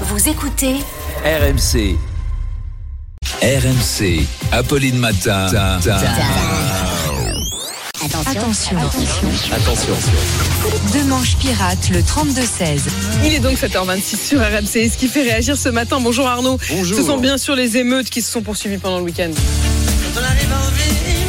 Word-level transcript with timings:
Vous 0.00 0.28
écoutez 0.28 0.74
RMC. 1.24 1.96
RMC. 3.42 4.26
Apolline 4.50 4.98
Matin. 4.98 5.46
Attention, 8.26 8.76
attention. 8.76 9.28
Attention. 9.52 9.94
Deux 10.92 11.04
manches 11.04 11.36
pirates, 11.36 11.90
le 11.90 12.00
32-16. 12.00 12.80
Il 13.24 13.34
est 13.34 13.38
donc 13.38 13.56
7h26 13.56 14.16
sur 14.16 14.40
RMC. 14.40 14.76
Et 14.76 14.88
ce 14.88 14.98
qui 14.98 15.06
fait 15.06 15.22
réagir 15.22 15.56
ce 15.56 15.68
matin, 15.68 16.00
bonjour 16.00 16.26
Arnaud. 16.26 16.58
Bonjour. 16.70 16.98
Ce 16.98 17.04
sont 17.04 17.18
bien 17.18 17.38
sûr 17.38 17.54
les 17.54 17.76
émeutes 17.76 18.10
qui 18.10 18.20
se 18.20 18.32
sont 18.32 18.42
poursuivies 18.42 18.78
pendant 18.78 18.98
le 18.98 19.04
week-end. 19.04 19.30
Eh, 19.30 19.40
j'ai 20.14 20.90
pris 20.90 21.23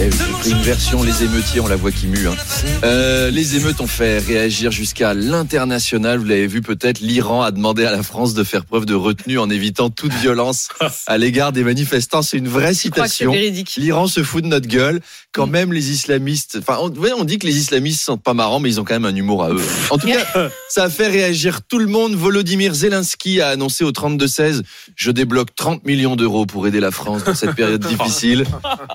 une 0.00 0.60
version 0.62 1.02
Les 1.02 1.22
émeutiers, 1.22 1.60
on 1.60 1.68
la 1.68 1.76
voit 1.76 1.92
qui 1.92 2.06
mue. 2.06 2.26
hein. 2.26 2.34
Euh, 2.82 3.30
les 3.30 3.56
émeutes 3.56 3.80
ont 3.80 3.86
fait 3.86 4.18
réagir 4.18 4.72
jusqu'à 4.72 5.14
l'international. 5.14 6.18
Vous 6.18 6.24
l'avez 6.24 6.46
vu 6.46 6.62
peut-être, 6.62 7.00
l'Iran 7.00 7.42
a 7.42 7.52
demandé 7.52 7.84
à 7.84 7.92
la 7.92 8.02
France 8.02 8.34
de 8.34 8.42
faire 8.42 8.64
preuve 8.64 8.86
de 8.86 8.94
retenue 8.94 9.38
en 9.38 9.48
évitant 9.50 9.90
toute 9.90 10.12
violence 10.14 10.68
à 11.06 11.16
l'égard 11.16 11.52
des 11.52 11.62
manifestants. 11.62 12.22
C'est 12.22 12.38
une 12.38 12.48
vraie 12.48 12.74
citation. 12.74 13.32
véridique. 13.32 13.74
L'Iran 13.76 14.06
se 14.08 14.22
fout 14.22 14.42
de 14.42 14.48
notre 14.48 14.66
gueule 14.66 15.00
quand 15.32 15.46
même 15.46 15.72
les 15.72 15.90
islamistes. 15.90 16.58
Enfin, 16.60 16.78
on, 16.80 16.92
on 17.18 17.24
dit 17.24 17.38
que 17.38 17.46
les 17.46 17.56
islamistes 17.56 18.02
sont 18.04 18.18
pas 18.18 18.34
marrants, 18.34 18.60
mais 18.60 18.70
ils 18.70 18.80
ont 18.80 18.84
quand 18.84 18.94
même 18.94 19.04
un 19.04 19.14
humour 19.16 19.44
à 19.44 19.50
eux. 19.50 19.62
En 19.90 19.98
tout 19.98 20.06
cas, 20.08 20.50
ça 20.68 20.84
a 20.84 20.90
fait 20.90 21.08
réagir 21.08 21.60
tout 21.68 21.78
le 21.78 21.86
monde. 21.86 22.14
Volodymyr 22.14 22.74
Zelensky 22.74 23.40
a 23.40 23.48
annoncé 23.48 23.84
au 23.84 23.92
32-16 23.92 24.62
Je 24.96 25.10
débloque 25.10 25.54
30 25.54 25.84
millions 25.84 26.16
d'euros 26.16 26.46
pour 26.46 26.66
aider 26.66 26.80
la 26.80 26.90
France 26.90 27.24
dans 27.24 27.34
cette 27.34 27.54
période 27.54 27.84
difficile. 27.88 28.44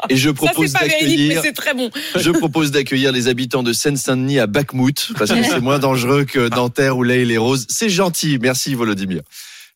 Et 0.09 0.17
je 0.17 0.29
Ça, 0.29 0.33
propose 0.33 0.71
c'est 0.71 0.88
mais 1.27 1.37
c'est 1.41 1.53
très 1.53 1.73
bon. 1.73 1.89
Je 2.15 2.31
propose 2.31 2.71
d'accueillir 2.71 3.11
les 3.11 3.27
habitants 3.27 3.63
de 3.63 3.73
Seine-Saint-Denis 3.73 4.39
à 4.39 4.47
Bakhmout, 4.47 5.11
parce 5.17 5.31
que 5.31 5.43
c'est 5.43 5.59
moins 5.61 5.79
dangereux 5.79 6.25
que 6.25 6.49
Nanterre 6.55 6.97
ou 6.97 7.03
les 7.03 7.37
Roses. 7.37 7.65
C'est 7.69 7.89
gentil, 7.89 8.37
merci 8.41 8.75
Volodymyr. 8.75 9.21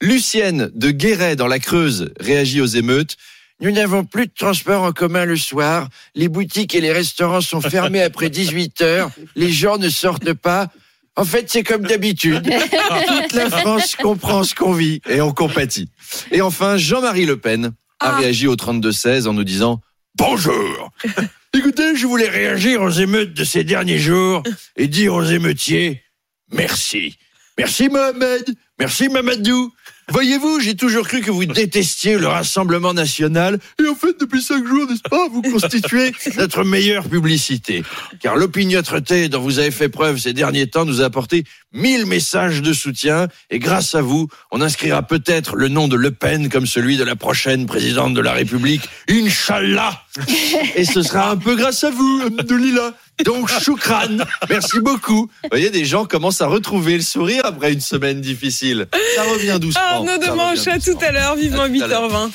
Lucienne 0.02 0.70
de 0.76 0.92
Guéret 0.92 1.36
dans 1.36 1.48
la 1.48 1.60
Creuse 1.60 2.12
réagit 2.20 2.62
aux 2.62 2.66
émeutes. 2.66 3.16
Nous 3.62 3.72
n'avons 3.72 4.04
plus 4.04 4.26
de 4.28 4.32
transport 4.38 4.84
en 4.84 4.92
commun 4.92 5.24
le 5.26 5.38
soir. 5.38 5.88
Les 6.16 6.28
boutiques 6.28 6.76
et 6.76 6.82
les 6.82 6.92
restaurants 6.92 7.40
sont 7.42 7.62
fermés 7.62 8.02
après 8.02 8.30
18 8.30 8.82
heures. 8.82 9.12
Les 9.36 9.52
gens 9.52 9.78
ne 9.78 9.88
sortent 9.90 10.34
pas. 10.34 10.68
En 11.16 11.24
fait, 11.24 11.46
c'est 11.50 11.64
comme 11.64 11.84
d'habitude. 11.84 12.44
Toute 12.44 13.34
la 13.34 13.50
France 13.52 13.96
comprend 13.96 14.44
ce 14.44 14.56
qu'on 14.56 14.74
vit 14.74 15.00
et 15.08 15.22
on 15.22 15.32
compatit. 15.32 15.88
Et 16.32 16.42
enfin, 16.42 16.76
Jean-Marie 16.76 17.26
Le 17.28 17.38
Pen 17.38 17.68
a 18.00 18.10
Ah. 18.10 18.18
réagi 18.18 18.48
au 18.48 18.56
32-16 18.56 19.28
en 19.28 19.34
nous 19.34 19.44
disant 19.46 19.80
Bonjour 20.16 20.92
Écoutez, 21.56 21.96
je 21.96 22.08
voulais 22.08 22.30
réagir 22.30 22.82
aux 22.82 22.90
émeutes 22.90 23.34
de 23.34 23.44
ces 23.44 23.64
derniers 23.64 24.00
jours 24.00 24.44
et 24.76 24.88
dire 24.88 25.14
aux 25.14 25.24
émeutiers 25.24 26.04
merci. 26.52 27.18
Merci 27.58 27.90
Mohamed, 27.90 28.56
merci 28.80 29.10
Mamadou. 29.10 29.72
Voyez-vous, 30.10 30.60
j'ai 30.60 30.76
toujours 30.76 31.08
cru 31.08 31.22
que 31.22 31.32
vous 31.32 31.46
détestiez 31.46 32.18
le 32.18 32.28
Rassemblement 32.28 32.94
national 32.94 33.58
et 33.82 33.88
en 33.88 33.96
fait, 33.96 34.20
depuis 34.20 34.42
cinq 34.42 34.66
jours, 34.68 34.86
n'est-ce 34.90 35.02
pas, 35.02 35.28
vous 35.30 35.42
constituez 35.42 36.12
notre 36.38 36.64
meilleure 36.66 37.08
publicité. 37.08 37.84
Car 38.20 38.36
l'opiniâtreté 38.36 39.30
dont 39.30 39.40
vous 39.40 39.60
avez 39.60 39.72
fait 39.72 39.88
preuve 39.88 40.18
ces 40.18 40.34
derniers 40.34 40.68
temps 40.68 40.84
nous 40.84 41.02
a 41.02 41.06
apporté 41.06 41.46
mille 41.72 42.06
messages 42.06 42.62
de 42.62 42.74
soutien 42.74 43.28
et 43.50 43.60
grâce 43.60 43.96
à 43.96 44.02
vous, 44.02 44.28
on 44.52 44.62
inscrira 44.62 45.04
peut-être 45.04 45.56
le 45.56 45.70
nom 45.70 45.88
de 45.88 45.96
Le 45.96 46.12
Pen 46.12 46.50
comme 46.50 46.68
celui 46.68 46.98
de 46.98 47.04
la 47.04 47.16
prochaine 47.16 47.66
présidente 47.66 48.14
de 48.14 48.22
la 48.22 48.34
République, 48.34 48.84
Inch'Allah. 49.10 50.02
Et 50.76 50.86
ce 50.86 51.02
sera 51.02 51.32
un 51.32 51.38
peu 51.38 51.56
grâce 51.56 51.84
à 51.84 51.92
vous, 51.92 52.22
Abdelila. 52.38 52.94
Donc, 53.26 53.50
choukran. 53.50 54.18
Merci 54.50 54.80
beaucoup. 54.80 55.30
Vous 55.44 55.50
voyez, 55.52 55.70
des 55.70 55.86
gens 55.86 56.06
commencent 56.06 56.42
à 56.42 56.48
retrouver 56.48 56.96
le 56.96 57.02
sourire 57.04 57.46
après 57.46 57.72
une 57.74 57.82
semaine 57.82 58.22
difficile. 58.22 58.88
Ça 59.16 59.24
revient 59.24 59.58
doucement. 59.62 59.82
Arnaud 59.82 60.18
de 60.18 60.32
Manche, 60.32 60.68
à 60.68 60.80
tout 60.80 60.98
à 61.00 61.12
l'heure, 61.12 61.36
vivement 61.36 61.64
À 61.64 61.70
tout 61.70 61.84
à 61.84 61.88
l'heure. 61.88 62.10
8h20. 62.10 62.32